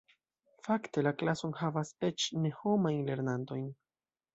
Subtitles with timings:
[0.67, 3.75] Fakte, la klaso enhavas eĉ ne-homajn lernantojn.